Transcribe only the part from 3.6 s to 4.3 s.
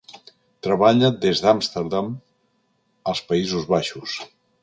Baixos.